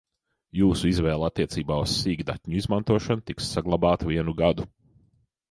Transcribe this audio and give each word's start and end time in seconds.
Jūsu 0.59 0.87
izvēle 0.91 1.27
attiecībā 1.27 1.77
uz 1.81 1.93
sīkdatņu 2.05 2.57
izmantošanu 2.63 3.25
tiks 3.29 3.53
saglabāta 3.59 4.11
vienu 4.11 4.37
gadu. 4.43 4.69